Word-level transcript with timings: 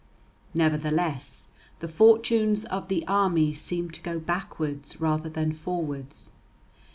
Nevertheless, 0.55 1.45
the 1.79 1.87
fortunes 1.87 2.65
of 2.65 2.87
the 2.87 3.05
army 3.05 3.53
seemed 3.53 3.93
to 3.93 4.01
go 4.01 4.17
backwards 4.17 4.99
rather 4.99 5.29
than 5.29 5.51
forwards. 5.51 6.31